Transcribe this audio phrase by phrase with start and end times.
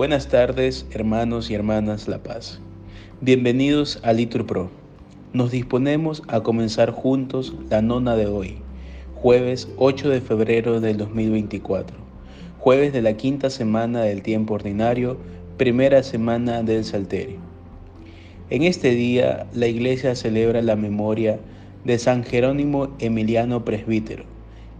[0.00, 2.58] Buenas tardes, hermanos y hermanas La Paz.
[3.20, 4.70] Bienvenidos a Litur Pro.
[5.34, 8.56] Nos disponemos a comenzar juntos la nona de hoy,
[9.14, 11.98] jueves 8 de febrero del 2024,
[12.58, 15.18] jueves de la quinta semana del tiempo ordinario,
[15.58, 17.36] primera semana del Salterio.
[18.48, 21.38] En este día la Iglesia celebra la memoria
[21.84, 24.24] de San Jerónimo Emiliano Presbítero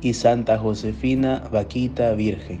[0.00, 2.60] y Santa Josefina Vaquita Virgen.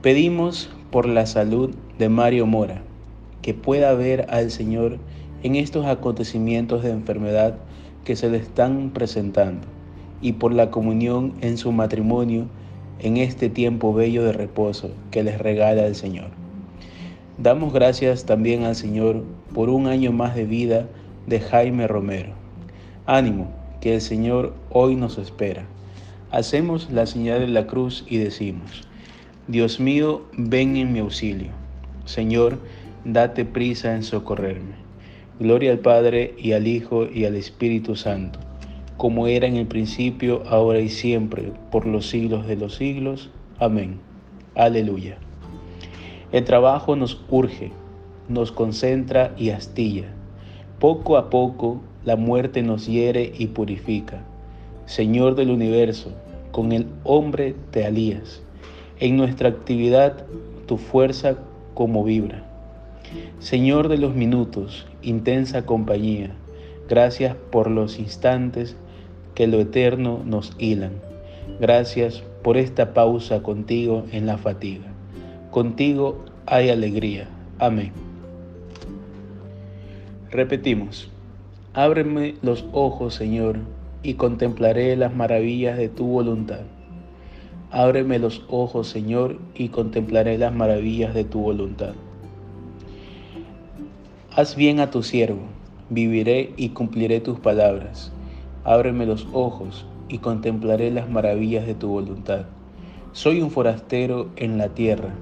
[0.00, 2.82] Pedimos por la salud de Mario Mora,
[3.42, 4.98] que pueda ver al Señor
[5.42, 7.56] en estos acontecimientos de enfermedad
[8.04, 9.66] que se le están presentando
[10.20, 12.46] y por la comunión en su matrimonio
[12.98, 16.28] en este tiempo bello de reposo que les regala el Señor.
[17.38, 20.86] Damos gracias también al Señor por un año más de vida
[21.26, 22.32] de Jaime Romero.
[23.06, 23.50] Ánimo,
[23.80, 25.64] que el Señor hoy nos espera.
[26.30, 28.86] Hacemos la señal de la cruz y decimos,
[29.50, 31.50] Dios mío, ven en mi auxilio.
[32.04, 32.60] Señor,
[33.04, 34.76] date prisa en socorrerme.
[35.40, 38.38] Gloria al Padre y al Hijo y al Espíritu Santo,
[38.96, 43.28] como era en el principio, ahora y siempre, por los siglos de los siglos.
[43.58, 43.98] Amén.
[44.54, 45.18] Aleluya.
[46.30, 47.72] El trabajo nos urge,
[48.28, 50.14] nos concentra y astilla.
[50.78, 54.22] Poco a poco la muerte nos hiere y purifica.
[54.86, 56.12] Señor del universo,
[56.52, 58.44] con el hombre te alías
[59.00, 60.24] en nuestra actividad
[60.66, 61.36] tu fuerza
[61.74, 62.44] como vibra.
[63.40, 66.30] Señor de los minutos, intensa compañía,
[66.88, 68.76] gracias por los instantes
[69.34, 70.92] que lo eterno nos hilan.
[71.58, 74.86] Gracias por esta pausa contigo en la fatiga.
[75.50, 77.26] Contigo hay alegría.
[77.58, 77.92] Amén.
[80.30, 81.10] Repetimos,
[81.74, 83.58] ábreme los ojos, Señor,
[84.02, 86.60] y contemplaré las maravillas de tu voluntad.
[87.72, 91.92] Ábreme los ojos, Señor, y contemplaré las maravillas de tu voluntad.
[94.34, 95.42] Haz bien a tu siervo,
[95.88, 98.10] viviré y cumpliré tus palabras.
[98.64, 102.46] Ábreme los ojos y contemplaré las maravillas de tu voluntad.
[103.12, 105.14] Soy un forastero en la tierra,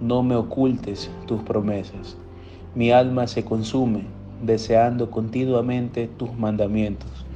[0.00, 2.16] no me ocultes tus promesas.
[2.76, 4.02] Mi alma se consume,
[4.44, 7.26] deseando continuamente tus mandamientos.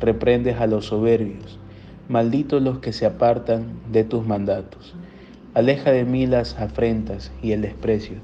[0.00, 1.60] Reprendes a los soberbios
[2.08, 4.94] malditos los que se apartan de tus mandatos.
[5.52, 8.16] Aleja de mí las afrentas y el desprecio,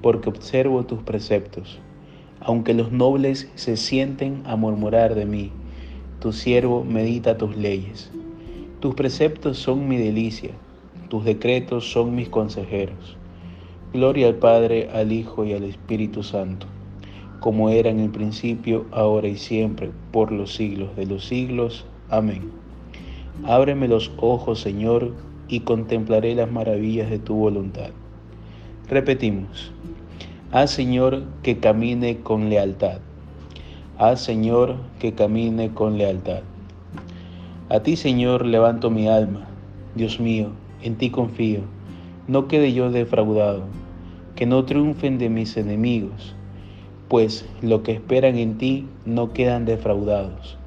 [0.00, 1.80] porque observo tus preceptos.
[2.38, 5.50] Aunque los nobles se sienten a murmurar de mí,
[6.20, 8.12] tu siervo medita tus leyes.
[8.78, 10.50] Tus preceptos son mi delicia,
[11.08, 13.16] tus decretos son mis consejeros.
[13.92, 16.66] Gloria al Padre, al Hijo y al Espíritu Santo,
[17.40, 21.86] como era en el principio, ahora y siempre, por los siglos de los siglos.
[22.08, 22.65] Amén.
[23.44, 25.12] Ábreme los ojos, Señor,
[25.48, 27.90] y contemplaré las maravillas de tu voluntad.
[28.88, 29.72] Repetimos,
[30.52, 32.98] haz, Señor, que camine con lealtad.
[33.98, 36.40] Haz, Señor, que camine con lealtad.
[37.68, 39.46] A ti, Señor, levanto mi alma.
[39.94, 40.48] Dios mío,
[40.82, 41.60] en ti confío.
[42.28, 43.64] No quede yo defraudado,
[44.34, 46.34] que no triunfen de mis enemigos,
[47.08, 50.58] pues lo que esperan en ti no quedan defraudados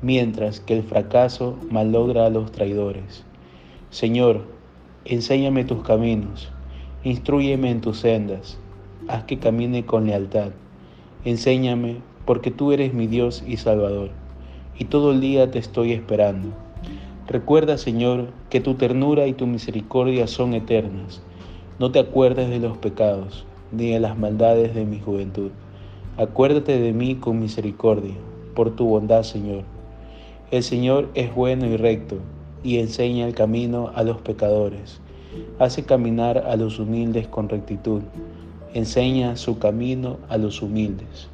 [0.00, 3.24] mientras que el fracaso malogra a los traidores.
[3.90, 4.44] Señor,
[5.04, 6.50] enséñame tus caminos,
[7.02, 8.58] instruyeme en tus sendas,
[9.08, 10.50] haz que camine con lealtad.
[11.24, 14.10] Enséñame, porque tú eres mi Dios y Salvador,
[14.78, 16.50] y todo el día te estoy esperando.
[17.26, 21.22] Recuerda, Señor, que tu ternura y tu misericordia son eternas.
[21.78, 25.50] No te acuerdes de los pecados, ni de las maldades de mi juventud.
[26.16, 28.14] Acuérdate de mí con misericordia,
[28.54, 29.77] por tu bondad, Señor
[30.50, 32.16] el Señor es bueno y recto,
[32.62, 34.98] y enseña el camino a los pecadores.
[35.58, 38.00] Hace caminar a los humildes con rectitud.
[38.72, 41.28] Enseña su camino a los humildes.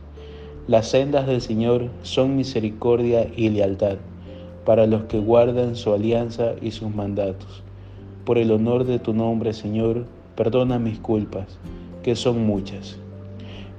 [0.66, 3.98] Las sendas del Señor son misericordia y lealtad
[4.64, 7.62] para los que guardan su alianza y sus mandatos.
[8.24, 11.58] Por el honor de tu nombre, Señor, perdona mis culpas,
[12.02, 12.96] que son muchas.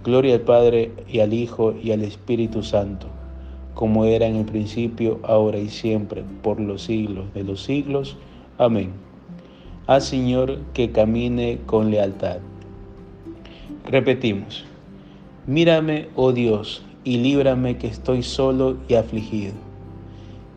[0.02, 3.15] Gloria al Padre y al Hijo y al Espíritu Santo
[3.76, 8.18] como era en el principio, ahora y siempre, por los siglos de los siglos.
[8.58, 8.94] Amén.
[9.86, 12.38] Haz, Señor, que camine con lealtad.
[13.86, 14.66] Repetimos,
[15.46, 19.54] mírame, oh Dios, y líbrame que estoy solo y afligido.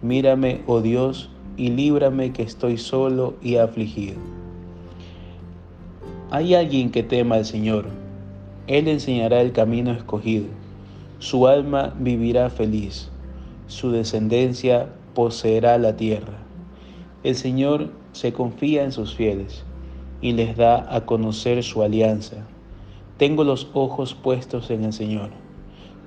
[0.00, 4.16] Mírame, oh Dios, y líbrame que estoy solo y afligido.
[6.30, 7.86] Hay alguien que tema al Señor.
[8.68, 10.46] Él enseñará el camino escogido
[11.18, 13.10] su alma vivirá feliz,
[13.66, 16.38] su descendencia poseerá la tierra.
[17.24, 19.64] El Señor se confía en sus fieles,
[20.20, 22.36] y les da a conocer su alianza.
[23.16, 25.30] Tengo los ojos puestos en el Señor,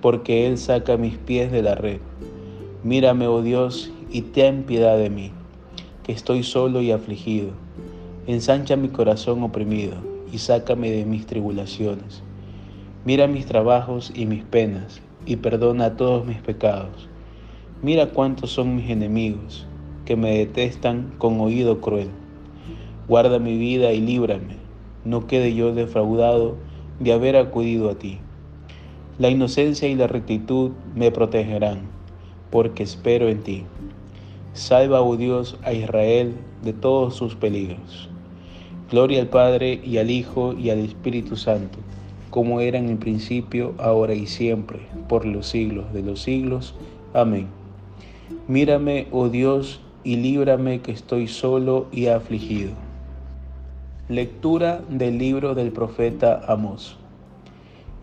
[0.01, 1.99] porque Él saca mis pies de la red.
[2.83, 5.31] Mírame, oh Dios, y ten piedad de mí,
[6.03, 7.49] que estoy solo y afligido.
[8.27, 9.95] Ensancha mi corazón oprimido
[10.31, 12.23] y sácame de mis tribulaciones.
[13.03, 17.09] Mira mis trabajos y mis penas, y perdona todos mis pecados.
[17.81, 19.65] Mira cuántos son mis enemigos,
[20.05, 22.09] que me detestan con oído cruel.
[23.07, 24.57] Guarda mi vida y líbrame,
[25.03, 26.57] no quede yo defraudado
[26.99, 28.19] de haber acudido a ti.
[29.17, 31.79] La inocencia y la rectitud me protegerán,
[32.51, 33.63] porque espero en ti.
[34.53, 38.09] Salva, oh Dios, a Israel de todos sus peligros.
[38.91, 41.79] Gloria al Padre y al Hijo y al Espíritu Santo,
[42.31, 46.73] como era en el principio, ahora y siempre, por los siglos de los siglos.
[47.13, 47.47] Amén.
[48.47, 52.71] Mírame, oh Dios, y líbrame que estoy solo y afligido.
[54.07, 56.97] Lectura del libro del profeta Amós.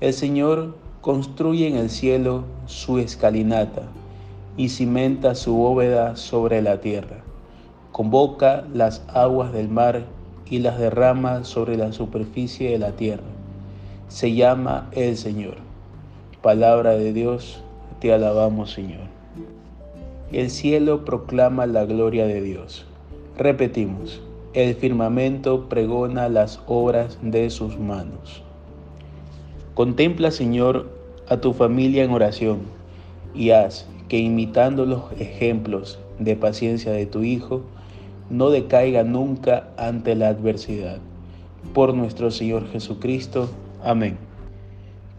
[0.00, 3.82] El Señor construye en el cielo su escalinata
[4.58, 7.22] y cimenta su bóveda sobre la tierra.
[7.92, 10.04] Convoca las aguas del mar
[10.50, 13.38] y las derrama sobre la superficie de la tierra.
[14.08, 15.56] Se llama el Señor.
[16.40, 17.62] Palabra de Dios,
[18.00, 19.02] te alabamos Señor.
[20.32, 22.87] El cielo proclama la gloria de Dios.
[23.37, 24.22] Repetimos.
[24.55, 28.43] El firmamento pregona las obras de sus manos.
[29.75, 30.88] Contempla, Señor,
[31.28, 32.60] a tu familia en oración
[33.34, 37.60] y haz que imitando los ejemplos de paciencia de tu Hijo,
[38.31, 40.96] no decaiga nunca ante la adversidad.
[41.75, 43.50] Por nuestro Señor Jesucristo.
[43.82, 44.16] Amén.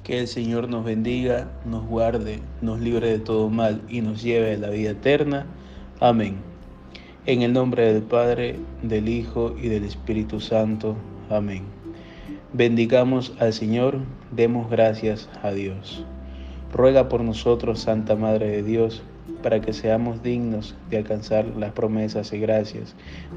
[0.04, 4.56] Que el Señor nos bendiga, nos guarde, nos libre de todo mal y nos lleve
[4.56, 5.46] a la vida eterna.
[6.00, 6.38] Amén.
[7.26, 10.96] En el nombre del Padre, del Hijo y del Espíritu Santo.
[11.30, 11.64] Amén.
[12.54, 14.00] Bendigamos al Señor,
[14.32, 16.04] demos gracias a Dios.
[16.74, 19.04] Ruega por nosotros, Santa Madre de Dios,
[19.44, 22.96] para que seamos dignos de alcanzar las promesas y gracias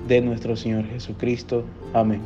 [0.08, 1.64] de nuestro Señor Jesucristo.
[1.92, 2.22] Amén.